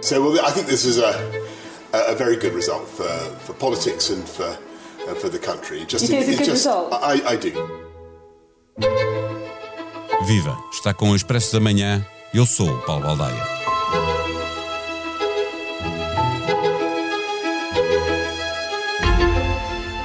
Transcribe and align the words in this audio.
So 0.00 0.22
well, 0.22 0.44
I 0.44 0.50
think 0.50 0.66
this 0.66 0.84
is 0.84 0.98
a, 0.98 1.12
a 1.92 2.14
very 2.14 2.36
good 2.36 2.54
result 2.54 2.86
for, 2.88 3.08
for 3.40 3.54
politics 3.54 4.10
and 4.10 4.26
for, 4.28 4.58
uh, 5.08 5.14
for 5.14 5.28
the 5.28 5.38
country. 5.38 5.84
Just, 5.86 6.02
you 6.02 6.08
think 6.08 6.22
it's 6.22 6.28
a 6.28 6.38
good 6.38 6.44
just, 6.44 6.66
result? 6.66 6.92
I, 6.92 7.22
I 7.26 7.36
do. 7.36 7.52
Viva! 10.26 10.56
Está 10.72 10.92
com 10.92 11.10
o 11.10 11.16
Expresso 11.16 11.52
da 11.52 11.60
Manhã. 11.60 12.04
Eu 12.34 12.44
sou 12.44 12.68
o 12.68 12.82
Paulo 12.82 13.04
Baldaia. 13.04 13.58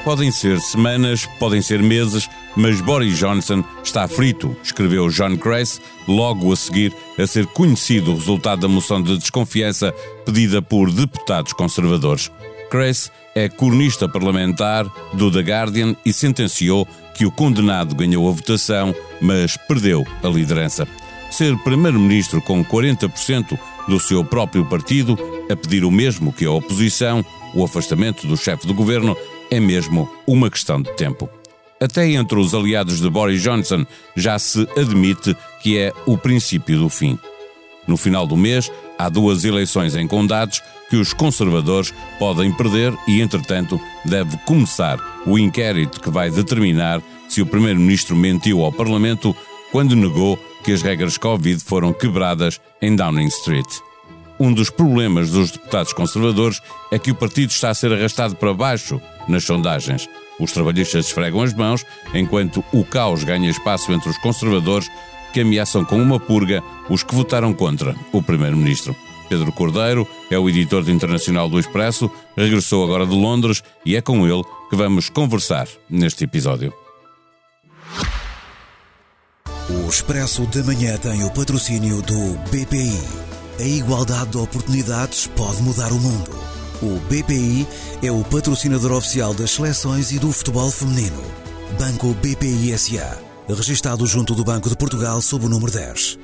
Podem 0.03 0.31
ser 0.31 0.59
semanas, 0.59 1.25
podem 1.39 1.61
ser 1.61 1.81
meses, 1.81 2.29
mas 2.57 2.81
Boris 2.81 3.17
Johnson 3.17 3.63
está 3.81 4.05
frito, 4.05 4.55
escreveu 4.61 5.07
John 5.07 5.37
Grace, 5.37 5.79
logo 6.05 6.51
a 6.51 6.57
seguir 6.57 6.93
a 7.17 7.25
ser 7.25 7.45
conhecido 7.47 8.11
o 8.11 8.15
resultado 8.15 8.59
da 8.61 8.67
moção 8.67 9.01
de 9.01 9.17
desconfiança 9.17 9.93
pedida 10.25 10.61
por 10.61 10.91
deputados 10.91 11.53
conservadores. 11.53 12.29
Grace 12.69 13.09
é 13.33 13.47
cronista 13.47 14.09
parlamentar 14.09 14.85
do 15.13 15.31
The 15.31 15.39
Guardian 15.39 15.95
e 16.05 16.11
sentenciou 16.11 16.85
que 17.15 17.25
o 17.25 17.31
condenado 17.31 17.95
ganhou 17.95 18.27
a 18.27 18.31
votação, 18.31 18.93
mas 19.21 19.55
perdeu 19.55 20.05
a 20.21 20.27
liderança. 20.27 20.85
Ser 21.31 21.57
primeiro-ministro 21.59 22.41
com 22.41 22.63
40% 22.63 23.57
do 23.87 23.99
seu 23.99 24.23
próprio 24.25 24.65
partido, 24.65 25.17
a 25.49 25.55
pedir 25.55 25.85
o 25.85 25.91
mesmo 25.91 26.33
que 26.33 26.45
a 26.45 26.51
oposição, 26.51 27.23
o 27.53 27.63
afastamento 27.63 28.27
do 28.27 28.35
chefe 28.35 28.67
do 28.67 28.73
governo, 28.73 29.15
é 29.53 29.59
mesmo 29.59 30.09
uma 30.25 30.49
questão 30.49 30.81
de 30.81 30.91
tempo. 30.95 31.29
Até 31.79 32.09
entre 32.09 32.39
os 32.39 32.55
aliados 32.55 32.99
de 32.99 33.07
Boris 33.07 33.41
Johnson 33.41 33.85
já 34.15 34.39
se 34.39 34.67
admite 34.75 35.37
que 35.61 35.77
é 35.77 35.93
o 36.07 36.17
princípio 36.17 36.79
do 36.79 36.89
fim. 36.89 37.19
No 37.85 37.95
final 37.95 38.25
do 38.25 38.35
mês, 38.35 38.71
há 38.97 39.09
duas 39.09 39.45
eleições 39.45 39.95
em 39.95 40.07
condados 40.07 40.59
que 40.89 40.95
os 40.95 41.13
conservadores 41.13 41.93
podem 42.17 42.51
perder 42.51 42.97
e, 43.07 43.21
entretanto, 43.21 43.79
deve 44.05 44.37
começar 44.39 44.97
o 45.25 45.37
inquérito 45.37 46.01
que 46.01 46.09
vai 46.09 46.31
determinar 46.31 46.99
se 47.29 47.41
o 47.41 47.45
primeiro-ministro 47.45 48.15
mentiu 48.15 48.63
ao 48.63 48.71
Parlamento 48.71 49.35
quando 49.71 49.95
negou 49.95 50.39
que 50.63 50.71
as 50.71 50.81
regras 50.81 51.17
Covid 51.17 51.63
foram 51.63 51.93
quebradas 51.93 52.59
em 52.81 52.95
Downing 52.95 53.27
Street. 53.27 53.67
Um 54.39 54.51
dos 54.51 54.69
problemas 54.69 55.29
dos 55.29 55.51
deputados 55.51 55.93
conservadores 55.93 56.59
é 56.91 56.97
que 56.97 57.11
o 57.11 57.15
partido 57.15 57.51
está 57.51 57.69
a 57.69 57.73
ser 57.73 57.93
arrastado 57.93 58.35
para 58.35 58.53
baixo 58.53 58.99
nas 59.27 59.43
sondagens. 59.43 60.09
Os 60.39 60.51
trabalhistas 60.51 61.07
esfregam 61.07 61.41
as 61.41 61.53
mãos, 61.53 61.85
enquanto 62.13 62.63
o 62.73 62.83
caos 62.83 63.23
ganha 63.23 63.49
espaço 63.49 63.91
entre 63.91 64.09
os 64.09 64.17
conservadores 64.17 64.89
que 65.31 65.41
ameaçam 65.41 65.83
com 65.83 66.01
uma 66.01 66.19
purga 66.19 66.63
os 66.89 67.03
que 67.03 67.15
votaram 67.15 67.53
contra 67.53 67.95
o 68.11 68.21
primeiro-ministro. 68.21 68.95
Pedro 69.27 69.51
Cordeiro 69.51 70.07
é 70.29 70.37
o 70.37 70.47
editor 70.47 70.87
internacional 70.89 71.49
do 71.49 71.59
Expresso, 71.59 72.09
regressou 72.37 72.83
agora 72.83 73.05
de 73.05 73.15
Londres 73.15 73.63
e 73.85 73.95
é 73.95 74.01
com 74.01 74.27
ele 74.27 74.43
que 74.69 74.75
vamos 74.75 75.09
conversar 75.09 75.67
neste 75.89 76.25
episódio. 76.25 76.73
O 79.69 79.89
Expresso 79.89 80.45
da 80.47 80.63
Manhã 80.63 80.97
tem 80.97 81.23
o 81.23 81.31
patrocínio 81.31 82.01
do 82.01 82.37
BPI. 82.49 82.99
A 83.59 83.63
igualdade 83.63 84.31
de 84.31 84.37
oportunidades 84.37 85.27
pode 85.27 85.61
mudar 85.61 85.91
o 85.91 85.99
mundo. 85.99 86.52
O 86.81 86.99
BPI 87.07 87.67
é 88.01 88.11
o 88.11 88.23
patrocinador 88.23 88.91
oficial 88.91 89.33
das 89.33 89.51
seleções 89.51 90.11
e 90.11 90.19
do 90.19 90.31
futebol 90.31 90.69
feminino. 90.71 91.23
Banco 91.77 92.13
BPI 92.15 92.77
SA. 92.77 93.19
Registado 93.47 94.05
junto 94.05 94.33
do 94.33 94.43
Banco 94.43 94.69
de 94.69 94.75
Portugal 94.77 95.21
sob 95.21 95.45
o 95.45 95.49
número 95.49 95.71
10. 95.71 96.19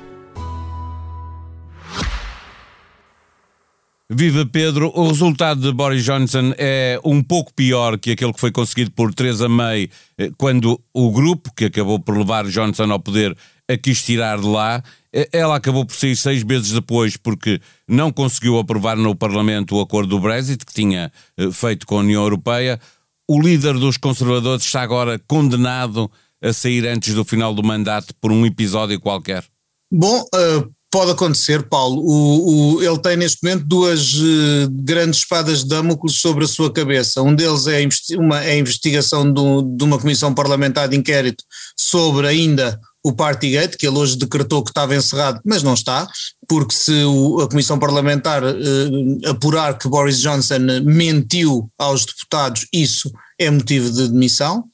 Viva 4.12 4.44
Pedro, 4.44 4.92
o 4.96 5.08
resultado 5.08 5.62
de 5.62 5.72
Boris 5.72 6.04
Johnson 6.04 6.52
é 6.58 7.00
um 7.06 7.22
pouco 7.22 7.54
pior 7.54 7.96
que 8.00 8.12
aquele 8.12 8.34
que 8.34 8.40
foi 8.40 8.52
conseguido 8.52 8.90
por 8.90 9.14
Theresa 9.14 9.48
May 9.48 9.88
eh, 10.18 10.32
quando 10.36 10.82
o 10.92 11.12
grupo 11.12 11.54
que 11.56 11.66
acabou 11.66 12.00
por 12.00 12.18
levar 12.18 12.48
Johnson 12.48 12.92
ao 12.92 13.00
poder 13.00 13.38
a 13.70 13.78
quis 13.78 14.04
tirar 14.04 14.40
de 14.40 14.48
lá. 14.48 14.84
Ela 15.32 15.56
acabou 15.56 15.86
por 15.86 15.96
sair 15.96 16.16
seis 16.16 16.44
meses 16.44 16.72
depois 16.72 17.16
porque 17.16 17.62
não 17.88 18.12
conseguiu 18.12 18.58
aprovar 18.58 18.98
no 18.98 19.16
Parlamento 19.16 19.76
o 19.76 19.82
acordo 19.82 20.10
do 20.10 20.20
Brexit 20.20 20.66
que 20.66 20.74
tinha 20.74 21.12
eh, 21.38 21.52
feito 21.52 21.86
com 21.86 21.98
a 21.98 22.00
União 22.00 22.22
Europeia. 22.24 22.80
O 23.28 23.40
líder 23.42 23.74
dos 23.74 23.98
conservadores 23.98 24.66
está 24.66 24.82
agora 24.82 25.20
condenado 25.28 26.12
a 26.42 26.52
sair 26.52 26.88
antes 26.88 27.14
do 27.14 27.24
final 27.24 27.54
do 27.54 27.64
mandato 27.64 28.14
por 28.20 28.32
um 28.32 28.46
episódio 28.46 29.00
qualquer. 29.00 29.44
Bom, 29.92 30.22
uh, 30.34 30.72
Pode 30.92 31.12
acontecer, 31.12 31.70
Paulo. 31.70 32.02
O, 32.02 32.78
o, 32.78 32.84
ele 32.84 32.98
tem 32.98 33.16
neste 33.16 33.44
momento 33.44 33.64
duas 33.64 34.16
uh, 34.16 34.70
grandes 34.72 35.20
espadas 35.20 35.64
de 35.64 35.70
Damocles 35.70 36.16
sobre 36.16 36.46
a 36.46 36.48
sua 36.48 36.74
cabeça. 36.74 37.22
Um 37.22 37.36
deles 37.36 37.68
é, 37.68 37.88
uma, 38.18 38.44
é 38.44 38.54
a 38.54 38.58
investigação 38.58 39.32
do, 39.32 39.62
de 39.62 39.84
uma 39.84 40.00
comissão 40.00 40.34
parlamentar 40.34 40.90
de 40.90 40.98
inquérito 40.98 41.44
sobre 41.80 42.28
ainda 42.28 42.80
o 43.04 43.14
Partygate, 43.14 43.78
que 43.78 43.88
ele 43.88 43.98
hoje 43.98 44.18
decretou 44.18 44.64
que 44.64 44.72
estava 44.72 44.96
encerrado, 44.96 45.40
mas 45.46 45.64
não 45.64 45.74
está, 45.74 46.08
porque 46.48 46.76
se 46.76 47.04
o, 47.06 47.42
a 47.42 47.50
Comissão 47.50 47.80
Parlamentar 47.80 48.44
uh, 48.44 49.30
apurar 49.30 49.78
que 49.78 49.88
Boris 49.88 50.20
Johnson 50.20 50.60
mentiu 50.84 51.70
aos 51.78 52.06
deputados, 52.06 52.68
isso 52.74 53.12
é 53.40 53.50
motivo 53.50 53.90
de 53.90 54.10
demissão. 54.10 54.66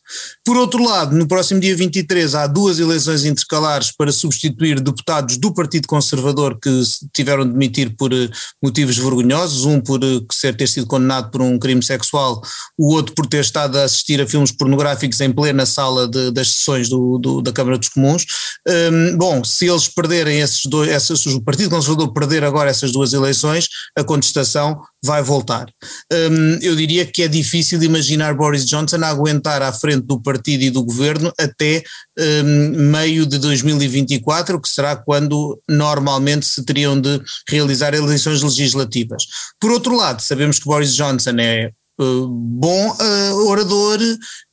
Por 0.43 0.57
outro 0.57 0.83
lado, 0.83 1.15
no 1.15 1.27
próximo 1.27 1.59
dia 1.59 1.75
23 1.75 2.35
há 2.35 2.47
duas 2.47 2.79
eleições 2.79 3.25
intercalares 3.25 3.91
para 3.91 4.11
substituir 4.11 4.79
deputados 4.79 5.37
do 5.37 5.53
Partido 5.53 5.87
Conservador 5.87 6.59
que 6.59 6.69
tiveram 7.13 7.45
de 7.45 7.51
demitir 7.51 7.95
por 7.95 8.13
eh, 8.13 8.29
motivos 8.61 8.97
vergonhosos, 8.97 9.65
um 9.65 9.81
por 9.81 10.03
eh, 10.03 10.21
ser, 10.31 10.55
ter 10.55 10.67
sido 10.67 10.85
condenado 10.85 11.31
por 11.31 11.41
um 11.41 11.57
crime 11.57 11.83
sexual, 11.83 12.41
o 12.77 12.93
outro 12.93 13.15
por 13.15 13.25
ter 13.25 13.41
estado 13.41 13.77
a 13.77 13.83
assistir 13.83 14.21
a 14.21 14.27
filmes 14.27 14.51
pornográficos 14.51 15.19
em 15.21 15.31
plena 15.31 15.65
sala 15.65 16.07
de, 16.07 16.31
das 16.31 16.49
sessões 16.49 16.89
do, 16.89 17.17
do, 17.17 17.41
da 17.41 17.51
Câmara 17.51 17.77
dos 17.77 17.89
Comuns. 17.89 18.25
Um, 18.67 19.17
bom, 19.17 19.43
se 19.43 19.67
eles 19.67 19.87
perderem 19.87 20.39
esses 20.39 20.65
dois, 20.65 20.89
essas, 20.89 21.25
o 21.25 21.41
Partido 21.41 21.69
Conservador 21.69 22.13
perder 22.13 22.43
agora 22.43 22.69
essas 22.69 22.91
duas 22.91 23.13
eleições, 23.13 23.67
a 23.97 24.03
contestação 24.03 24.79
vai 25.03 25.21
voltar. 25.21 25.67
Um, 26.11 26.57
eu 26.61 26.75
diria 26.75 27.05
que 27.05 27.23
é 27.23 27.27
difícil 27.27 27.81
imaginar 27.83 28.33
Boris 28.33 28.65
Johnson 28.65 28.97
a 29.03 29.09
aguentar 29.09 29.61
à 29.61 29.71
frente 29.71 29.94
do 29.99 30.21
partido 30.21 30.63
e 30.63 30.69
do 30.69 30.83
governo 30.83 31.31
até 31.39 31.83
um, 32.17 32.89
meio 32.91 33.25
de 33.25 33.37
2024, 33.37 34.59
que 34.61 34.69
será 34.69 34.95
quando 34.95 35.59
normalmente 35.67 36.45
se 36.45 36.63
teriam 36.63 36.99
de 36.99 37.21
realizar 37.47 37.93
eleições 37.93 38.41
legislativas. 38.41 39.25
Por 39.59 39.71
outro 39.71 39.95
lado, 39.95 40.21
sabemos 40.21 40.59
que 40.59 40.65
Boris 40.65 40.95
Johnson 40.95 41.35
é 41.39 41.71
Uh, 41.97 42.27
bom 42.27 42.89
uh, 42.89 43.47
orador, 43.47 43.99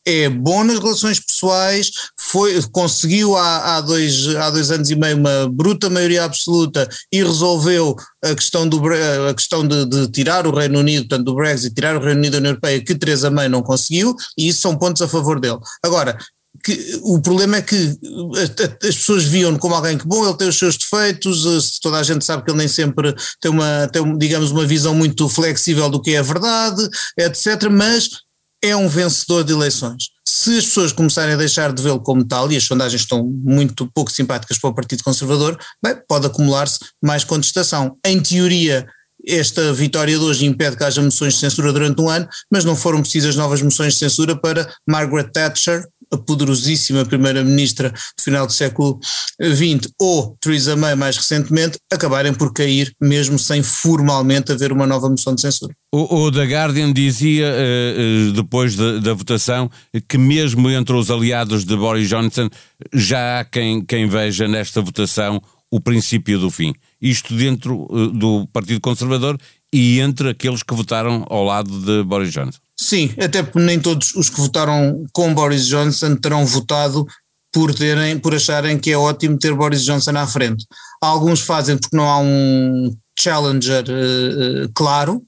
é 0.05 0.29
bom 0.29 0.63
nas 0.65 0.79
relações 0.79 1.21
pessoais, 1.21 1.91
foi, 2.19 2.61
conseguiu 2.71 3.37
há, 3.37 3.77
há, 3.77 3.81
dois, 3.81 4.29
há 4.37 4.51
dois 4.51 4.71
anos 4.71 4.91
e 4.91 4.97
meio 4.97 5.17
uma 5.17 5.49
bruta 5.49 5.91
maioria 5.91 6.25
absoluta 6.25 6.89
e 7.13 7.23
resolveu 7.23 7.97
a 8.25 8.35
questão, 8.35 8.69
do, 8.69 8.81
a 9.29 9.35
questão 9.35 9.67
de, 9.67 9.85
de 9.87 10.09
tirar 10.11 10.47
o 10.47 10.55
Reino 10.55 10.79
Unido, 10.79 11.09
portanto 11.09 11.27
do 11.27 11.35
Brexit, 11.35 11.75
tirar 11.75 11.97
o 11.97 12.01
Reino 12.01 12.19
Unido 12.19 12.33
da 12.33 12.39
União 12.39 12.51
Europeia, 12.51 12.85
que 12.85 12.95
Teresa 12.95 13.31
May 13.31 13.49
não 13.49 13.63
conseguiu, 13.63 14.15
e 14.39 14.49
isso 14.49 14.61
são 14.61 14.77
pontos 14.77 15.03
a 15.03 15.09
favor 15.09 15.41
dele. 15.41 15.59
Agora, 15.85 16.17
que 16.63 17.01
o 17.03 17.21
problema 17.21 17.57
é 17.57 17.63
que 17.63 17.99
as 18.83 18.97
pessoas 18.97 19.25
viam-no 19.25 19.59
como 19.59 19.75
alguém 19.75 19.99
que, 19.99 20.07
bom, 20.07 20.25
ele 20.25 20.37
tem 20.37 20.49
os 20.49 20.59
seus 20.59 20.77
defeitos, 20.77 21.45
eh, 21.45 21.79
toda 21.83 21.99
a 21.99 22.03
gente 22.03 22.25
sabe 22.25 22.45
que 22.45 22.51
ele 22.51 22.59
nem 22.59 22.69
sempre 22.69 23.15
tem 23.41 23.51
uma, 23.51 23.89
tem, 23.93 24.17
digamos, 24.17 24.51
uma 24.51 24.67
visão 24.67 24.95
muito 24.95 25.29
flexível 25.29 25.91
do 25.91 26.01
que 26.01 26.15
é 26.15 26.19
a 26.19 26.23
verdade, 26.23 26.89
etc., 27.19 27.69
mas 27.71 28.11
é 28.63 28.77
um 28.77 28.89
vencedor 28.89 29.43
de 29.43 29.53
eleições. 29.53 30.05
Se 30.25 30.57
as 30.57 30.67
pessoas 30.67 30.93
começarem 30.93 31.35
a 31.35 31.37
deixar 31.37 31.73
de 31.73 31.83
vê-lo 31.83 32.01
como 32.01 32.25
tal, 32.25 32.51
e 32.51 32.57
as 32.57 32.65
sondagens 32.65 33.03
estão 33.03 33.25
muito 33.25 33.91
pouco 33.93 34.11
simpáticas 34.11 34.59
para 34.59 34.71
o 34.71 34.75
Partido 34.75 35.03
Conservador, 35.03 35.59
bem, 35.83 35.97
pode 36.09 36.27
acumular-se 36.27 36.79
mais 37.03 37.25
contestação. 37.25 37.97
Em 38.07 38.21
teoria, 38.21 38.87
esta 39.27 39.73
vitória 39.73 40.17
de 40.17 40.25
hoje 40.25 40.47
impede 40.47 40.77
que 40.77 40.85
haja 40.85 41.03
moções 41.03 41.35
de 41.35 41.41
censura 41.41 41.73
durante 41.73 42.01
um 42.01 42.09
ano, 42.09 42.29
mas 42.51 42.65
não 42.65 42.77
foram 42.77 43.01
precisas 43.01 43.37
novas 43.37 43.63
moções 43.63 43.95
de 43.95 43.99
censura 43.99 44.37
para 44.37 44.73
Margaret 44.89 45.31
Thatcher, 45.33 45.85
a 46.13 46.19
poderosíssima 46.19 47.05
primeira-ministra 47.05 47.91
do 47.91 48.23
final 48.23 48.47
do 48.47 48.53
século 48.53 49.01
XX, 49.41 49.91
ou 50.01 50.37
Theresa 50.41 50.77
May 50.77 50.95
mais 50.95 51.17
recentemente, 51.17 51.79
acabarem 51.91 52.35
por 52.35 52.53
cair 52.53 52.93
mesmo 53.01 53.39
sem 53.39 53.63
formalmente 53.63 54.53
haver 54.53 54.73
uma 54.73 54.87
nova 54.87 55.09
moção 55.09 55.35
de 55.35 55.41
censura. 55.41 55.75
O, 55.95 56.25
o 56.25 56.33
The 56.33 56.45
Guardian 56.45 56.93
dizia, 56.93 57.47
uh, 57.49 58.33
depois 58.33 58.77
da, 58.77 58.99
da, 58.99 59.15
votação, 59.15 59.71
que 60.09 60.19
mesmo 60.19 60.71
entre 60.71 60.95
os 60.95 61.11
aliados 61.11 61.65
de 61.65 61.77
Boris 61.77 62.09
Johnson 62.09 62.49
já 62.93 63.41
há 63.41 63.45
quem, 63.45 63.85
quem 63.85 64.07
veja 64.07 64.47
nesta 64.47 64.81
votação 64.81 65.41
o 65.71 65.81
princípio 65.81 66.39
do 66.39 66.51
fim. 66.51 66.75
Isto 67.01 67.35
dentro 67.35 67.87
uh, 67.91 68.09
do 68.09 68.47
Partido 68.53 68.81
Conservador 68.81 69.39
e 69.73 70.01
entre 70.01 70.31
aqueles 70.31 70.63
que 70.63 70.75
votaram 70.75 71.25
ao 71.29 71.45
lado 71.45 71.81
de 71.81 72.03
Boris 72.05 72.31
Johnson. 72.31 72.61
Sim, 72.83 73.15
até 73.23 73.45
porque 73.45 73.61
nem 73.61 73.79
todos 73.79 74.13
os 74.17 74.29
que 74.29 74.41
votaram 74.41 75.05
com 75.13 75.33
Boris 75.33 75.67
Johnson 75.67 76.17
terão 76.17 76.45
votado 76.45 77.07
por, 77.53 77.73
terem, 77.73 78.19
por 78.19 78.35
acharem 78.35 78.77
que 78.77 78.91
é 78.91 78.99
ótimo 78.99 79.39
ter 79.39 79.55
Boris 79.55 79.85
Johnson 79.85 80.17
à 80.17 80.27
frente. 80.27 80.67
Alguns 81.01 81.43
fazem 81.43 81.79
porque 81.79 81.97
não 81.97 82.11
há 82.11 82.19
um 82.19 82.93
challenger 83.17 83.85
uh, 83.85 84.69
claro, 84.75 85.23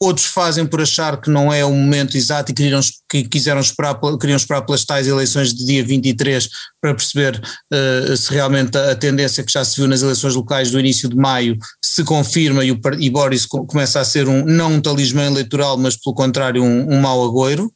outros 0.00 0.26
fazem 0.26 0.66
por 0.66 0.80
achar 0.80 1.20
que 1.20 1.30
não 1.30 1.52
é 1.52 1.64
o 1.64 1.72
momento 1.72 2.16
exato 2.16 2.50
e 2.50 2.54
queriam, 2.54 2.80
que 3.08 3.24
quiseram 3.24 3.60
esperar, 3.60 3.98
queriam 4.20 4.36
esperar 4.36 4.62
pelas 4.62 4.84
tais 4.84 5.06
eleições 5.06 5.52
de 5.52 5.64
dia 5.64 5.84
23 5.84 6.48
para 6.80 6.94
perceber 6.94 7.40
uh, 7.72 8.16
se 8.16 8.32
realmente 8.32 8.76
a, 8.76 8.94
tendência 8.94 9.42
que 9.42 9.52
já 9.52 9.64
se 9.64 9.76
viu 9.76 9.88
nas 9.88 10.02
eleições 10.02 10.34
locais 10.34 10.70
do 10.70 10.78
início 10.78 11.08
de 11.08 11.16
maio 11.16 11.56
se 11.82 12.04
confirma 12.04 12.64
e, 12.64 12.72
o, 12.72 12.80
e 12.98 13.10
Boris 13.10 13.46
começa 13.46 14.00
a 14.00 14.04
ser 14.04 14.28
um, 14.28 14.44
não 14.44 14.74
um 14.74 14.80
talismã 14.80 15.26
eleitoral, 15.26 15.76
mas 15.78 15.96
pelo 15.96 16.14
contrário 16.14 16.62
um, 16.62 16.92
um 16.92 17.00
mau 17.00 17.24
agouro. 17.24 17.72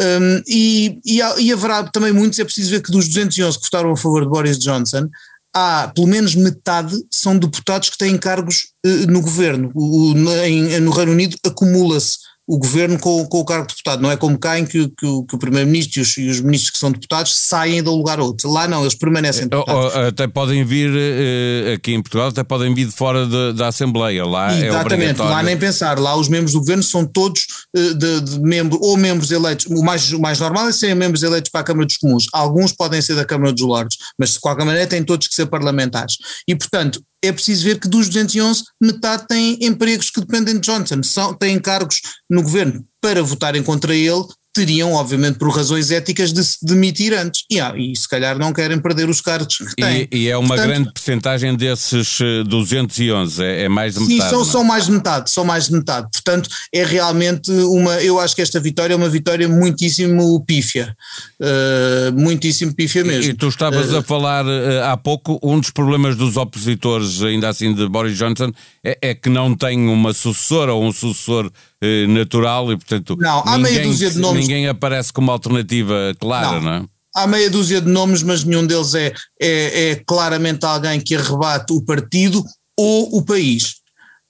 Um, 0.00 0.42
e, 0.46 1.00
e, 1.04 1.18
e, 1.18 1.52
haverá 1.52 1.84
também 1.84 2.12
muitos, 2.12 2.38
é 2.38 2.44
preciso 2.44 2.70
ver 2.70 2.80
que 2.80 2.90
dos 2.90 3.06
211 3.08 3.58
que 3.58 3.64
votaram 3.64 3.92
a 3.92 3.96
favor 3.96 4.22
de 4.22 4.28
Boris 4.28 4.58
Johnson, 4.58 5.08
há 5.58 5.88
pelo 5.88 6.06
menos 6.06 6.34
metade 6.34 6.94
são 7.10 7.36
deputados 7.36 7.90
que 7.90 7.98
têm 7.98 8.16
cargos 8.16 8.68
uh, 8.86 9.10
no 9.10 9.20
governo. 9.20 9.70
O, 9.74 10.14
em, 10.44 10.80
no 10.80 10.90
Reino 10.90 11.12
Unido 11.12 11.36
acumula-se 11.44 12.18
o 12.48 12.58
governo 12.58 12.98
com, 12.98 13.26
com, 13.26 13.40
o 13.40 13.44
cargo 13.44 13.66
de 13.66 13.74
deputado. 13.74 14.00
Não 14.00 14.10
é 14.10 14.16
como 14.16 14.38
cá 14.38 14.58
em 14.58 14.64
que, 14.64 14.88
que, 14.88 15.22
que 15.28 15.34
o 15.34 15.38
primeiro-ministro 15.38 16.00
e, 16.00 16.22
e 16.22 16.30
os, 16.30 16.40
ministros 16.40 16.70
que 16.70 16.78
são 16.78 16.90
deputados 16.90 17.36
saem 17.36 17.82
de 17.82 17.90
um 17.90 17.94
lugar 17.94 18.18
a 18.18 18.24
outro. 18.24 18.50
Lá 18.50 18.66
não, 18.66 18.80
eles 18.80 18.94
permanecem 18.94 19.44
eh, 19.44 19.48
deputados. 19.48 19.94
Até 19.96 20.26
podem 20.26 20.64
vir, 20.64 20.90
eh, 20.94 21.74
aqui 21.74 21.92
em 21.92 22.00
Portugal, 22.00 22.28
até 22.28 22.42
podem 22.42 22.74
vir 22.74 22.86
de 22.86 22.92
fora 22.92 23.26
de, 23.26 23.52
da 23.52 23.68
Assembleia. 23.68 24.24
Lá 24.24 24.50
é 24.54 24.68
Exatamente, 24.68 25.20
é 25.20 25.24
lá 25.24 25.42
nem 25.42 25.58
pensar. 25.58 25.98
Lá 25.98 26.16
os 26.16 26.28
membros 26.28 26.54
do 26.54 26.60
governo 26.60 26.82
são 26.82 27.04
todos 27.04 27.46
eh, 27.76 27.92
de, 27.92 28.20
de 28.22 28.40
membro, 28.40 28.78
ou 28.80 28.96
membros 28.96 29.30
eleitos. 29.30 29.66
O 29.66 29.84
mais, 29.84 30.10
o 30.10 30.18
mais 30.18 30.40
normal 30.40 30.68
é 30.68 30.72
serem 30.72 30.94
membros 30.94 31.22
eleitos 31.22 31.50
para 31.50 31.60
a 31.60 31.64
Câmara 31.64 31.84
dos 31.84 31.98
Comuns. 31.98 32.28
Alguns 32.32 32.72
podem 32.72 33.02
ser 33.02 33.14
da 33.14 33.26
Câmara 33.26 33.52
dos 33.52 33.62
Lordes, 33.62 33.98
mas 34.18 34.32
de 34.32 34.40
qualquer 34.40 34.64
maneira 34.64 34.86
têm 34.86 35.04
todos 35.04 35.28
que 35.28 35.34
ser 35.34 35.46
parlamentares. 35.46 36.16
E, 36.48 36.56
portanto, 36.56 37.02
é 37.22 37.32
preciso 37.32 37.64
ver 37.64 37.80
que 37.80 37.88
dos 37.88 38.08
211, 38.08 38.62
metade 38.80 39.26
têm 39.26 39.58
empregos 39.60 40.10
que 40.10 40.20
dependem 40.20 40.54
de 40.54 40.60
Johnson, 40.60 41.02
são, 41.02 41.34
têm 41.34 41.58
cargos 41.58 42.00
no 42.30 42.42
governo. 42.42 42.84
Para 43.00 43.22
votarem 43.22 43.62
contra 43.62 43.94
ele, 43.94 44.24
teriam, 44.58 44.92
obviamente, 44.92 45.38
por 45.38 45.48
razões 45.50 45.90
éticas, 45.90 46.32
de 46.32 46.44
se 46.44 46.58
demitir 46.64 47.14
antes. 47.14 47.44
E, 47.48 47.60
ah, 47.60 47.72
e 47.76 47.94
se 47.96 48.08
calhar 48.08 48.36
não 48.38 48.52
querem 48.52 48.78
perder 48.78 49.08
os 49.08 49.20
cargos 49.20 49.58
que 49.58 49.76
têm. 49.76 50.08
E, 50.10 50.24
e 50.24 50.28
é 50.28 50.36
uma 50.36 50.48
Portanto, 50.48 50.66
grande 50.66 50.92
percentagem 50.92 51.54
desses 51.54 52.18
211, 52.46 53.42
eh, 53.42 53.46
é, 53.46 53.64
é 53.64 53.68
mais 53.68 53.94
de 53.94 54.00
metade. 54.00 54.22
Sim, 54.22 54.28
são, 54.28 54.42
é? 54.42 54.44
são 54.44 54.64
mais 54.64 54.86
de 54.86 54.92
metade, 54.92 55.30
são 55.30 55.44
mais 55.44 55.66
de 55.66 55.72
metade. 55.72 56.08
Portanto, 56.12 56.48
é 56.72 56.84
realmente 56.84 57.50
uma. 57.50 58.02
Eu 58.02 58.18
acho 58.18 58.34
que 58.34 58.42
esta 58.42 58.58
vitória 58.58 58.94
é 58.94 58.96
uma 58.96 59.08
vitória 59.08 59.48
muitíssimo 59.48 60.44
pífia. 60.44 60.96
Uh, 61.40 62.12
muitíssimo 62.18 62.74
pífia 62.74 63.04
mesmo. 63.04 63.24
E, 63.24 63.28
e 63.28 63.34
tu 63.34 63.48
estavas 63.48 63.92
uh, 63.92 63.98
a 63.98 64.02
falar 64.02 64.44
uh, 64.44 64.84
há 64.84 64.96
pouco, 64.96 65.38
um 65.42 65.60
dos 65.60 65.70
problemas 65.70 66.16
dos 66.16 66.36
opositores, 66.36 67.22
ainda 67.22 67.48
assim, 67.48 67.72
de 67.72 67.88
Boris 67.88 68.16
Johnson, 68.16 68.50
é, 68.84 68.98
é 69.00 69.14
que 69.14 69.28
não 69.28 69.54
tem 69.54 69.88
uma 69.88 70.12
sucessora 70.12 70.72
ou 70.72 70.84
um 70.84 70.92
sucessor 70.92 71.50
eh, 71.82 72.06
natural 72.06 72.72
e, 72.72 72.76
portanto, 72.76 73.16
não, 73.18 73.40
há 73.46 73.56
ninguém, 73.56 73.72
meia 73.72 73.86
dúzia 73.86 74.10
de 74.10 74.18
nomes. 74.18 74.42
ninguém 74.42 74.68
aparece 74.68 75.12
como 75.12 75.30
alternativa 75.30 76.14
clara, 76.18 76.60
não, 76.60 76.60
não 76.60 76.72
é? 76.72 76.84
Há 77.14 77.26
meia 77.26 77.50
dúzia 77.50 77.80
de 77.80 77.88
nomes, 77.88 78.22
mas 78.22 78.44
nenhum 78.44 78.66
deles 78.66 78.94
é, 78.94 79.12
é, 79.40 79.90
é 79.90 80.02
claramente 80.06 80.64
alguém 80.64 81.00
que 81.00 81.14
arrebate 81.14 81.72
o 81.72 81.82
partido 81.82 82.44
ou 82.76 83.16
o 83.16 83.24
país. 83.24 83.76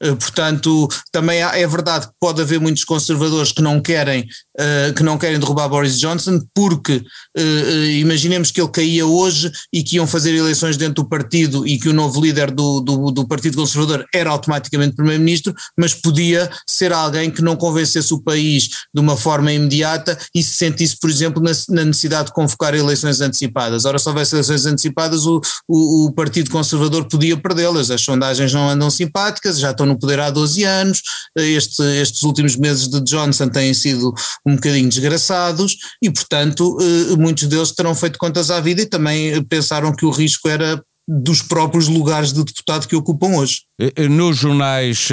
Eh, 0.03 0.15
portanto, 0.15 0.89
também 1.11 1.41
é 1.41 1.67
verdade 1.67 2.06
que 2.06 2.12
pode 2.21 2.41
haver 2.41 2.61
muitos 2.61 2.85
conservadores 2.85 3.53
que 3.53 3.62
não 3.62 3.81
querem 3.81 4.27
uh, 4.58 4.93
que 4.94 5.02
não 5.02 5.16
querem 5.16 5.38
derrubar 5.38 5.69
Boris 5.69 5.99
Johnson, 5.99 6.40
porque 6.55 6.96
uh, 7.37 7.84
imaginemos 7.99 8.50
que 8.50 8.60
ele 8.60 8.70
caía 8.70 9.06
hoje 9.06 9.50
e 9.72 9.82
que 9.82 9.96
iam 9.96 10.06
fazer 10.06 10.34
eleições 10.34 10.76
dentro 10.76 11.02
do 11.02 11.08
partido 11.08 11.66
e 11.66 11.78
que 11.78 11.88
o 11.88 11.93
novo 11.93 12.20
líder 12.20 12.50
do, 12.50 12.81
do, 12.81 13.10
do 13.10 13.26
Partido 13.26 13.56
Conservador 13.56 14.05
era 14.14 14.31
automaticamente 14.31 14.96
Primeiro-Ministro, 14.96 15.55
mas 15.76 15.94
podia 15.94 16.50
ser 16.66 16.93
alguém 16.93 17.31
que 17.31 17.43
não 17.43 17.56
convencesse 17.56 18.12
o 18.12 18.20
país 18.20 18.69
de 18.93 19.00
uma 19.00 19.16
forma 19.16 19.52
imediata 19.52 20.19
e 20.34 20.43
se 20.43 20.55
sentisse, 20.55 20.96
por 20.99 21.11
exemplo, 21.11 21.43
na, 21.43 21.52
na 21.69 21.84
necessidade 21.84 22.28
de 22.28 22.34
convocar 22.34 22.75
eleições 22.75 23.20
antecipadas. 23.20 23.84
Ora, 23.84 23.99
se 23.99 24.08
houvesse 24.08 24.34
eleições 24.34 24.66
antecipadas, 24.66 25.26
o, 25.26 25.40
o, 25.69 26.06
o 26.06 26.12
Partido 26.12 26.50
Conservador 26.50 27.06
podia 27.06 27.37
perdê-las. 27.37 27.90
As 27.90 28.00
sondagens 28.00 28.52
não 28.52 28.69
andam 28.69 28.90
simpáticas, 28.90 29.58
já 29.58 29.70
estão 29.70 29.87
no 29.87 29.99
poder 29.99 30.20
há 30.20 30.31
12 30.31 30.64
anos. 30.64 31.02
Este, 31.37 31.82
estes 32.00 32.22
últimos 32.22 32.56
meses 32.56 32.88
de 32.88 33.00
Johnson 33.00 33.49
têm 33.49 33.72
sido 33.75 34.14
um 34.49 34.55
bocadinho 34.56 34.89
desgraçados 34.89 35.77
e, 36.03 36.11
portanto, 36.11 36.79
eh, 36.81 37.17
muitos 37.17 37.47
deles 37.47 37.73
terão 37.73 37.95
feito 37.95 38.19
contas 38.19 38.50
à 38.50 38.61
vida 38.61 38.83
e 38.83 38.87
também 38.87 39.43
pensaram 39.45 39.95
que 39.95 40.06
o 40.06 40.11
risco 40.11 40.49
era 40.49 40.83
dos 41.06 41.41
próprios 41.41 41.89
lugares 41.89 42.33
de 42.33 42.45
deputado 42.45 42.87
que 42.87 42.97
ocupam 42.97 43.37
hoje. 43.37 43.62
Eh, 43.81 43.93
eh, 43.97 44.09
nos 44.09 44.39
jornais 44.39 45.09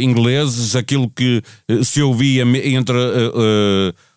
ingleses, 0.00 0.76
aquilo 0.76 1.10
que 1.10 1.42
se 1.84 2.00
ouvia 2.02 2.42
entre 2.42 2.98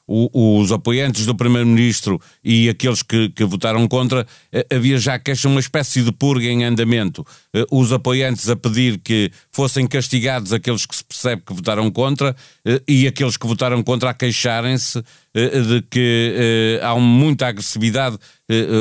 os 0.09 0.71
apoiantes 0.71 1.27
do 1.27 1.35
Primeiro-Ministro 1.35 2.19
e 2.43 2.67
aqueles 2.67 3.03
que, 3.03 3.29
que, 3.29 3.45
votaram 3.45 3.87
contra, 3.87 4.25
eh, 4.51 4.65
havia 4.73 4.97
já 4.97 5.19
queixa, 5.19 5.47
uma 5.47 5.59
espécie 5.59 6.01
de 6.01 6.11
purga 6.11 6.47
em 6.47 6.63
andamento. 6.63 7.25
Eh, 7.53 7.63
os 7.71 7.93
apoiantes 7.93 8.49
a 8.49 8.55
pedir 8.55 8.97
que 8.97 9.31
fossem 9.51 9.85
castigados 9.85 10.51
aqueles 10.51 10.85
que 10.85 10.95
se 10.95 11.03
percebe 11.03 11.43
que 11.45 11.53
votaram 11.53 11.91
contra 11.91 12.35
eh, 12.65 12.81
e 12.87 13.07
aqueles 13.07 13.37
que 13.37 13.45
votaram 13.45 13.83
contra 13.83 14.09
a 14.09 14.13
queixarem-se 14.13 15.03
de 15.47 15.81
que 15.89 16.79
há 16.81 16.95
muita 16.95 17.47
agressividade, 17.47 18.17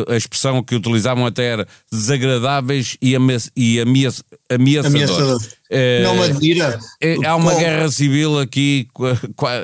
a 0.08 0.16
expressão 0.16 0.62
que 0.62 0.74
utilizavam 0.74 1.26
até 1.26 1.44
era 1.44 1.68
desagradáveis 1.90 2.96
e, 3.00 3.14
ameaçadores. 3.14 4.24
Ameaçador. 4.50 5.40
É, 5.70 6.02
não 6.02 6.16
me 6.16 6.22
admira. 6.22 6.78
É, 7.00 7.16
há 7.26 7.36
uma 7.36 7.52
com... 7.52 7.58
guerra 7.58 7.90
civil 7.90 8.38
aqui 8.38 8.88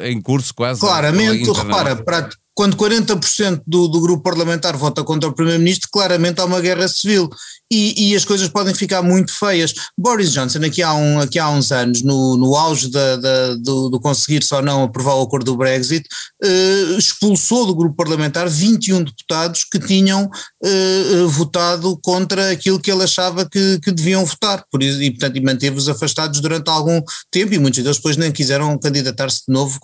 em 0.04 0.20
curso 0.20 0.54
quase. 0.54 0.80
Claramente, 0.80 1.50
repara, 1.50 1.96
para, 1.96 2.28
quando 2.54 2.76
40% 2.76 3.62
do, 3.66 3.88
do 3.88 4.00
grupo 4.00 4.22
parlamentar 4.22 4.76
vota 4.76 5.02
contra 5.02 5.28
o 5.28 5.32
Primeiro-Ministro, 5.32 5.88
claramente 5.92 6.40
há 6.40 6.44
uma 6.44 6.60
guerra 6.60 6.86
civil 6.86 7.28
e, 7.70 8.10
e, 8.10 8.16
as 8.16 8.24
coisas 8.24 8.48
podem 8.48 8.74
ficar 8.74 9.02
muito 9.02 9.32
feias. 9.32 9.74
Boris 9.98 10.32
Johnson, 10.32 10.58
aqui 10.58 10.82
há, 10.82 10.94
um, 10.94 11.18
aqui 11.18 11.38
há 11.38 11.48
uns 11.48 11.72
anos, 11.72 12.02
no, 12.02 12.36
no 12.36 12.54
auge 12.54 12.88
da, 12.88 13.16
da, 13.16 13.54
do, 13.54 13.88
do 13.88 14.00
conseguir-se 14.00 14.54
ou 14.54 14.62
não 14.62 14.84
aprovar 14.84 15.14
o 15.14 15.22
acordo 15.22 15.46
do 15.46 15.56
Brexit, 15.56 16.06
eh, 16.42 16.96
expulsou 16.96 17.66
do 17.66 17.74
grupo 17.74 17.96
parlamentar 17.96 18.48
21 18.48 19.02
deputados 19.02 19.64
que 19.64 19.80
tinham 19.80 20.30
eh, 20.62 21.24
votado 21.26 21.98
contra 22.02 22.52
aquilo 22.52 22.78
que 22.78 22.92
ele 22.92 23.02
achava 23.02 23.48
que, 23.48 23.80
que 23.80 23.90
deviam 23.90 24.24
votar, 24.24 24.64
por 24.70 24.82
isso, 24.82 25.02
e, 25.02 25.10
portanto, 25.10 25.42
manteve-os 25.42 25.88
afastados 25.88 26.40
durante 26.40 26.68
algum 26.68 27.02
tempo, 27.30 27.54
e 27.54 27.58
muitos 27.58 27.82
deles 27.82 27.96
depois 27.96 28.16
nem 28.16 28.30
quiseram 28.30 28.78
candidatar-se 28.78 29.42
de 29.48 29.52
novo 29.52 29.80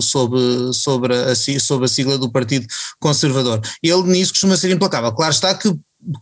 sob, 0.00 0.72
sobre, 0.72 1.14
a, 1.14 1.34
sobre 1.34 1.81
a 1.84 1.88
sigla 1.88 2.18
do 2.18 2.30
Partido 2.30 2.66
Conservador. 2.98 3.60
Ele 3.82 4.02
nisso 4.04 4.32
costuma 4.32 4.56
ser 4.56 4.70
implacável. 4.70 5.12
Claro 5.12 5.32
está 5.32 5.54
que 5.54 5.68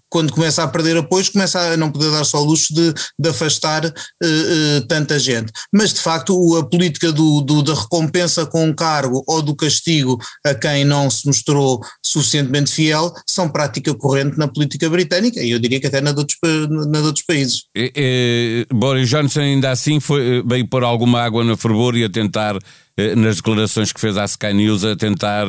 quando 0.09 0.33
começa 0.33 0.63
a 0.63 0.69
perder 0.69 0.97
apoios, 0.97 1.29
começa 1.29 1.59
a 1.59 1.77
não 1.77 1.91
poder 1.91 2.11
dar 2.11 2.25
só 2.25 2.43
o 2.43 2.45
luxo 2.45 2.75
de, 2.75 2.93
de 3.19 3.29
afastar 3.29 3.85
uh, 3.87 3.91
uh, 3.91 4.87
tanta 4.87 5.19
gente. 5.19 5.53
Mas, 5.73 5.93
de 5.93 6.01
facto, 6.01 6.57
a 6.57 6.65
política 6.65 7.13
do, 7.13 7.41
do, 7.41 7.63
da 7.63 7.75
recompensa 7.75 8.45
com 8.47 8.67
um 8.67 8.75
cargo 8.75 9.25
ou 9.27 9.43
do 9.43 9.55
castigo 9.55 10.19
a 10.45 10.55
quem 10.55 10.85
não 10.85 11.11
se 11.11 11.27
mostrou 11.27 11.81
suficientemente 12.05 12.73
fiel 12.73 13.13
são 13.27 13.49
prática 13.49 13.95
corrente 13.95 14.39
na 14.39 14.49
política 14.49 14.89
britânica 14.89 15.41
e 15.43 15.51
eu 15.51 15.59
diria 15.59 15.81
que 15.81 15.87
até 15.87 16.01
na 16.01 16.13
de 16.13 16.19
outros, 16.19 16.39
na 16.43 17.01
de 17.01 17.07
outros 17.07 17.25
países. 17.25 17.65
E, 17.77 17.93
e, 17.97 18.67
Boris 18.75 19.09
Johnson 19.09 19.41
ainda 19.41 19.71
assim 19.71 20.01
foi, 20.01 20.43
veio 20.47 20.69
pôr 20.69 20.85
alguma 20.85 21.23
água 21.23 21.45
na 21.45 21.57
fervor 21.57 21.97
e 21.97 22.05
a 22.05 22.11
tentar, 22.11 22.59
eh, 22.97 23.15
nas 23.15 23.37
declarações 23.37 23.93
que 23.93 24.01
fez 24.01 24.17
à 24.17 24.25
Sky 24.25 24.53
News, 24.53 24.85
a 24.85 24.97
tentar 24.97 25.47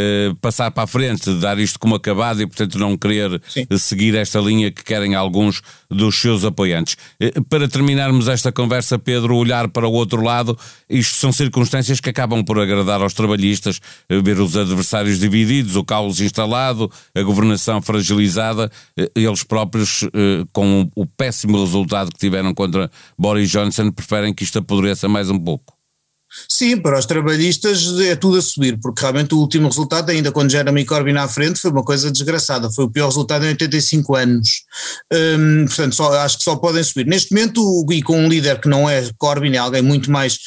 eh, 0.00 0.32
passar 0.40 0.70
para 0.70 0.84
a 0.84 0.86
frente, 0.86 1.28
dar 1.40 1.58
isto 1.58 1.76
como 1.76 1.96
acabado 1.96 2.40
e, 2.40 2.46
portanto, 2.46 2.78
não 2.78 2.96
querer 2.96 3.42
Sim. 3.48 3.66
seguir 3.76 4.14
esta 4.14 4.38
linha 4.38 4.70
que 4.70 4.84
querem 4.84 5.16
alguns 5.16 5.60
dos 5.90 6.14
seus 6.14 6.44
apoiantes. 6.44 6.96
Eh, 7.18 7.32
para 7.50 7.66
terminarmos 7.66 8.28
esta 8.28 8.52
conversa, 8.52 8.96
Pedro, 8.96 9.34
olhar 9.34 9.66
para 9.66 9.88
o 9.88 9.92
outro 9.92 10.22
lado, 10.22 10.56
isto 10.88 11.16
são 11.16 11.32
circunstâncias 11.32 11.98
que 11.98 12.10
acabam 12.10 12.44
por 12.44 12.60
agradar 12.60 13.02
aos 13.02 13.12
trabalhistas, 13.12 13.80
eh, 14.08 14.20
ver 14.22 14.38
os 14.38 14.56
adversários 14.56 15.18
divididos, 15.18 15.74
o 15.74 15.82
caos 15.82 16.20
instalado, 16.20 16.88
a 17.12 17.22
governação 17.22 17.82
fragilizada, 17.82 18.70
eles 19.16 19.42
próprios, 19.42 20.04
com 20.52 20.88
o 20.94 21.06
péssimo 21.06 21.58
resultado 21.60 22.12
que 22.12 22.18
tiveram 22.18 22.54
contra 22.54 22.88
Boris 23.18 23.50
Johnson, 23.50 23.90
preferem 23.90 24.32
que 24.32 24.44
isto 24.44 24.58
apodreça 24.60 25.08
mais 25.08 25.28
um 25.28 25.38
pouco. 25.38 25.77
Sim, 26.48 26.76
para 26.76 26.98
os 26.98 27.06
trabalhistas 27.06 27.98
é 28.00 28.14
tudo 28.14 28.38
a 28.38 28.42
subir, 28.42 28.78
porque 28.80 29.00
realmente 29.00 29.34
o 29.34 29.38
último 29.38 29.68
resultado, 29.68 30.10
ainda 30.10 30.30
quando 30.30 30.50
Jeremy 30.50 30.84
Corbyn 30.84 31.16
à 31.16 31.26
frente, 31.26 31.60
foi 31.60 31.70
uma 31.70 31.84
coisa 31.84 32.10
desgraçada, 32.10 32.70
foi 32.70 32.84
o 32.84 32.90
pior 32.90 33.06
resultado 33.06 33.44
em 33.44 33.48
85 33.48 34.14
anos. 34.14 34.62
Hum, 35.12 35.64
portanto, 35.66 35.94
só, 35.94 36.12
acho 36.20 36.38
que 36.38 36.44
só 36.44 36.56
podem 36.56 36.82
subir. 36.82 37.06
Neste 37.06 37.34
momento, 37.34 37.86
e 37.90 38.02
com 38.02 38.18
um 38.18 38.28
líder 38.28 38.60
que 38.60 38.68
não 38.68 38.88
é 38.88 39.08
Corbyn, 39.16 39.54
é 39.54 39.58
alguém 39.58 39.82
muito 39.82 40.10
mais 40.10 40.38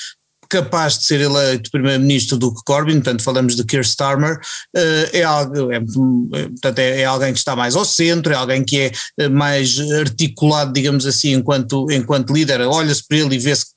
capaz 0.52 1.00
de 1.00 1.06
ser 1.06 1.22
eleito 1.22 1.72
primeiro-ministro 1.72 2.38
do 2.38 2.54
que 2.54 2.62
Corbyn, 2.66 2.96
portanto 2.96 3.24
falamos 3.24 3.56
de 3.56 3.64
Keir 3.64 3.84
Starmer, 3.84 4.38
é, 4.76 5.24
algo, 5.24 5.72
é, 5.72 5.80
portanto, 5.80 6.80
é, 6.80 7.02
é, 7.02 7.06
alguém 7.06 7.32
que 7.32 7.40
está 7.40 7.56
mais 7.56 7.74
ao 7.74 7.86
centro, 7.86 8.34
é 8.34 8.36
alguém 8.36 8.62
que 8.62 8.92
é 9.18 9.30
mais 9.30 9.80
articulado, 9.80 10.74
digamos 10.74 11.06
assim, 11.06 11.32
enquanto, 11.32 11.90
enquanto 11.90 12.34
líder, 12.34 12.60
olha-se 12.62 13.08
para 13.08 13.18
ele 13.20 13.36
e 13.36 13.40
vê-se 13.40 13.68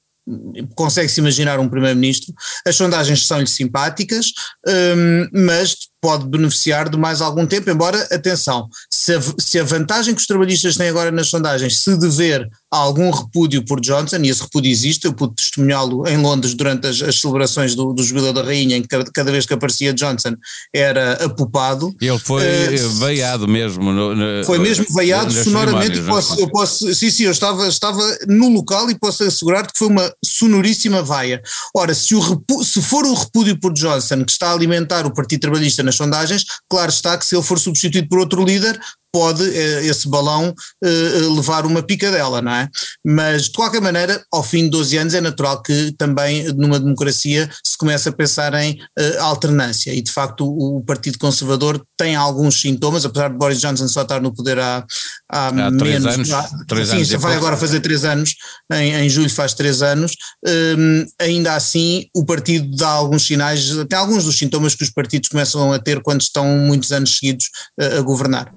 consegue-se 0.75 1.21
imaginar 1.21 1.59
um 1.59 1.69
primeiro-ministro. 1.69 2.35
As 2.66 2.76
sondagens 2.76 3.26
são-lhe 3.26 3.47
simpáticas, 3.47 4.33
um, 4.66 5.28
mas 5.47 5.76
pode 6.04 6.28
beneficiar 6.28 6.90
de 6.90 6.99
mais 6.99 7.23
algum 7.23 7.46
tempo, 7.46 7.70
embora, 7.70 7.99
atenção, 8.12 8.68
se 8.90 9.14
a, 9.14 9.23
se 9.38 9.58
a, 9.58 9.64
vantagem 9.64 10.14
que 10.14 10.20
os 10.20 10.26
trabalhistas 10.26 10.76
têm 10.76 10.90
agora 10.90 11.11
nas 11.11 11.28
sondagens 11.28 11.80
se 11.80 11.96
dever 11.96 12.46
a 12.70 12.76
algum 12.76 13.11
repúdio 13.11 13.64
por 13.64 13.80
Johnson, 13.80 14.18
e 14.18 14.28
esse 14.28 14.42
repúdio 14.42 14.70
existe, 14.70 15.06
eu 15.06 15.14
pude 15.14 15.34
testemunhá-lo 15.34 16.06
em 16.06 16.18
Londres 16.18 16.52
durante 16.52 16.88
as, 16.88 17.00
as 17.00 17.18
celebrações 17.18 17.75
do, 17.75 17.94
do 17.94 18.02
Jubileu 18.02 18.34
da 18.34 18.42
Rainha, 18.42 18.76
em 18.76 18.82
que 18.82 18.88
cada, 18.88 19.11
cada, 19.14 19.32
vez 19.32 19.46
que 19.46 19.54
aparecia 19.54 19.94
Johnson 19.94 20.34
era 20.75 21.25
apupado. 21.25 21.94
Ele 21.99 22.18
foi 22.18 22.42
uh, 22.44 22.90
veiado 22.99 23.49
mesmo. 23.49 23.90
No, 23.90 24.14
no, 24.14 24.44
foi 24.44 24.58
mesmo 24.58 24.84
veiado 24.94 25.32
sonoramente, 25.32 26.02
posso, 26.02 26.38
eu 26.38 26.50
posso, 26.50 26.94
sim, 26.94 27.08
sim, 27.08 27.25
eu 27.25 27.30
estava, 27.30 27.66
estava 27.66 28.02
no 28.28 28.50
local 28.50 28.90
e 28.90 28.99
posso 28.99 29.25
assegurar 29.25 29.66
que 29.66 29.78
foi 29.78 29.88
uma 29.88 30.12
sonoríssima 30.23 31.02
vaia. 31.02 31.40
Ora, 31.75 31.94
se, 31.94 32.14
o, 32.14 32.44
se 32.62 32.82
for 32.82 33.06
o 33.06 33.14
repúdio 33.14 33.58
por 33.58 33.73
Johnson 33.73 34.23
que 34.23 34.32
está 34.32 34.49
a 34.49 34.52
alimentar 34.52 35.06
o 35.06 35.14
Partido 35.14 35.40
Trabalhista 35.40 35.82
nas 35.82 35.93
sondagens, 35.96 36.44
claro 36.68 36.90
está 36.90 37.16
que 37.16 37.26
se 37.26 37.34
ele 37.34 37.42
for 37.42 37.58
substituído 37.58 38.08
por 38.08 38.18
outro 38.18 38.44
líder, 38.44 38.78
pode 39.14 39.49
eh, 39.49 39.87
esse 39.87 40.09
balão 40.09 40.52
eh, 40.83 40.88
eh, 40.88 41.18
levar 41.37 41.64
uma 41.64 41.80
picadela, 41.80 42.42
não 42.42 42.50
é? 42.50 42.68
Mas 43.06 43.44
de 43.44 43.52
qualquer 43.52 43.80
maneira, 43.80 44.21
ao 44.33 44.42
fim 44.42 44.64
de 44.64 44.71
12 44.71 44.97
anos 44.97 45.14
é 45.14 45.21
natural 45.21 45.62
que 45.62 45.94
também 45.97 46.52
numa 46.54 46.80
democracia 46.80 47.49
se 47.64 47.78
comece 47.78 48.09
a 48.09 48.12
pensar 48.12 48.52
em 48.54 48.76
alternância 49.21 49.94
e 49.94 50.02
de 50.02 50.11
facto 50.11 50.44
o, 50.44 50.83
Partido 50.85 51.18
Conservador 51.18 51.80
tem 51.97 52.16
alguns 52.16 52.61
sintomas, 52.61 53.04
apesar 53.04 53.28
de 53.28 53.38
Boris 53.38 53.61
Johnson 53.61 53.87
só 53.87 54.02
estar 54.02 54.21
no 54.21 54.35
poder 54.35 54.59
há, 54.59 54.85
há, 55.30 55.49
há 55.49 55.52
menos, 55.52 55.78
três 55.78 56.06
anos, 56.06 56.33
há, 56.33 56.50
três 56.66 56.88
sim, 56.88 56.97
anos 56.97 57.11
vai 57.11 57.37
agora 57.37 57.56
fazer 57.56 57.80
três 57.80 58.04
anos, 58.04 58.35
em, 58.73 58.94
em 58.94 59.09
julho 59.09 59.30
faz 59.30 59.54
três 59.54 59.80
anos, 59.80 60.16
um, 60.44 61.04
ainda 61.21 61.54
assim 61.54 62.06
o 62.14 62.25
partido 62.25 62.76
dá 62.76 62.88
alguns 62.88 63.26
sinais, 63.26 63.78
até 63.78 63.94
alguns 63.94 64.25
dos 64.25 64.37
sintomas 64.37 64.75
que 64.75 64.83
os 64.83 64.90
partidos 64.90 65.28
começam 65.28 65.73
a 65.73 65.78
ter 65.78 66.02
quando 66.02 66.21
estão 66.21 66.47
muitos 66.59 66.90
anos 66.90 67.16
seguidos 67.16 67.49
a 67.78 68.00
governar. 68.00 68.52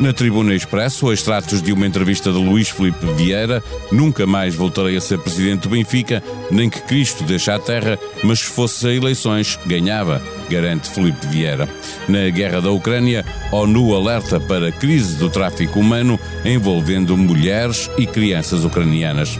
Na 0.00 0.12
Tribuna 0.12 0.54
Expresso, 0.54 1.12
extratos 1.12 1.60
de 1.60 1.72
uma 1.72 1.84
entrevista 1.84 2.30
de 2.30 2.38
Luís 2.38 2.68
Felipe 2.68 3.04
Vieira, 3.16 3.62
nunca 3.90 4.26
mais 4.26 4.54
voltarei 4.54 4.96
a 4.96 5.00
ser 5.00 5.18
presidente 5.18 5.62
do 5.62 5.70
Benfica, 5.70 6.22
nem 6.52 6.70
que 6.70 6.80
Cristo 6.82 7.24
deixe 7.24 7.50
a 7.50 7.58
terra, 7.58 7.98
mas 8.22 8.38
se 8.38 8.46
fosse 8.46 8.86
a 8.86 8.94
eleições, 8.94 9.58
ganhava, 9.66 10.22
garante 10.48 10.88
Felipe 10.88 11.26
Vieira. 11.26 11.68
Na 12.08 12.30
guerra 12.30 12.60
da 12.60 12.70
Ucrânia, 12.70 13.24
ONU 13.50 13.92
alerta 13.92 14.38
para 14.38 14.68
a 14.68 14.72
crise 14.72 15.16
do 15.16 15.28
tráfico 15.28 15.80
humano 15.80 16.18
envolvendo 16.44 17.16
mulheres 17.16 17.90
e 17.98 18.06
crianças 18.06 18.64
ucranianas. 18.64 19.36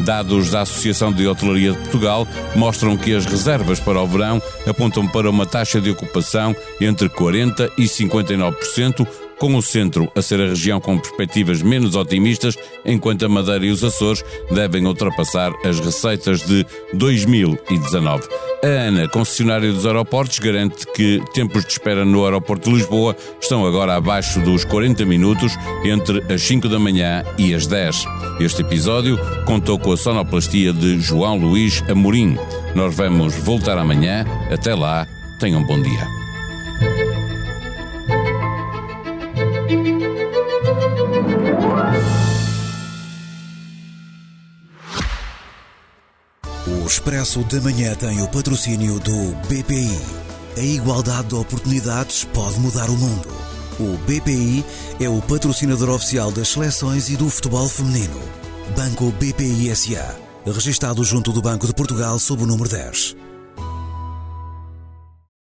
Dados 0.00 0.50
da 0.50 0.62
Associação 0.62 1.12
de 1.12 1.26
Hotelaria 1.26 1.72
de 1.72 1.78
Portugal 1.78 2.26
mostram 2.54 2.96
que 2.96 3.14
as 3.14 3.24
reservas 3.24 3.80
para 3.80 4.00
o 4.00 4.06
verão 4.06 4.42
apontam 4.66 5.06
para 5.06 5.30
uma 5.30 5.46
taxa 5.46 5.80
de 5.80 5.90
ocupação 5.90 6.54
entre 6.80 7.08
40% 7.08 7.70
e 7.78 7.84
59%, 7.84 9.06
com 9.42 9.56
o 9.56 9.60
centro 9.60 10.08
a 10.14 10.22
ser 10.22 10.40
a 10.40 10.46
região 10.46 10.80
com 10.80 10.96
perspectivas 10.96 11.62
menos 11.62 11.96
otimistas, 11.96 12.56
enquanto 12.84 13.24
a 13.24 13.28
Madeira 13.28 13.66
e 13.66 13.72
os 13.72 13.82
Açores 13.82 14.24
devem 14.52 14.86
ultrapassar 14.86 15.52
as 15.64 15.80
receitas 15.80 16.46
de 16.46 16.64
2019. 16.94 18.22
A 18.62 18.68
ANA, 18.68 19.08
concessionária 19.08 19.72
dos 19.72 19.84
aeroportos, 19.84 20.38
garante 20.38 20.86
que 20.94 21.20
tempos 21.34 21.64
de 21.64 21.72
espera 21.72 22.04
no 22.04 22.24
aeroporto 22.24 22.70
de 22.70 22.76
Lisboa 22.76 23.16
estão 23.40 23.66
agora 23.66 23.96
abaixo 23.96 24.38
dos 24.38 24.64
40 24.64 25.04
minutos 25.04 25.58
entre 25.84 26.22
as 26.32 26.40
5 26.42 26.68
da 26.68 26.78
manhã 26.78 27.24
e 27.36 27.52
as 27.52 27.66
10. 27.66 28.04
Este 28.38 28.62
episódio 28.62 29.18
contou 29.44 29.76
com 29.76 29.90
a 29.90 29.96
sonoplastia 29.96 30.72
de 30.72 31.00
João 31.00 31.36
Luís 31.36 31.82
Amorim. 31.90 32.38
Nós 32.76 32.94
vamos 32.94 33.34
voltar 33.34 33.76
amanhã. 33.76 34.24
Até 34.52 34.72
lá, 34.72 35.04
tenham 35.40 35.62
um 35.62 35.66
bom 35.66 35.82
dia. 35.82 36.21
O 46.82 46.86
Expresso 46.86 47.44
da 47.44 47.60
Manhã 47.60 47.94
tem 47.94 48.20
o 48.20 48.28
patrocínio 48.28 48.98
do 48.98 49.36
BPI. 49.46 50.00
A 50.56 50.60
igualdade 50.60 51.28
de 51.28 51.36
oportunidades 51.36 52.24
pode 52.24 52.58
mudar 52.58 52.90
o 52.90 52.96
mundo. 52.96 53.28
O 53.78 53.96
BPI 53.98 54.64
é 54.98 55.08
o 55.08 55.22
patrocinador 55.22 55.90
oficial 55.90 56.32
das 56.32 56.48
seleções 56.48 57.08
e 57.08 57.16
do 57.16 57.30
futebol 57.30 57.68
feminino. 57.68 58.20
Banco 58.76 59.12
BPI 59.12 59.74
SA. 59.76 60.16
Registado 60.44 61.04
junto 61.04 61.30
do 61.30 61.40
Banco 61.40 61.68
de 61.68 61.72
Portugal 61.72 62.18
sob 62.18 62.42
o 62.42 62.46
número 62.46 62.68
10. 62.68 63.14